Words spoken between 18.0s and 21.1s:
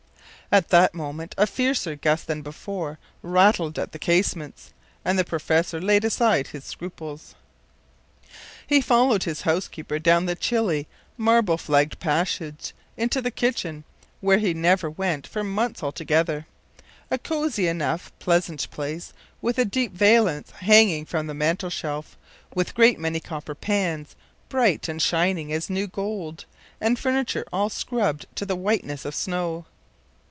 pleasant place, with a deep valance hanging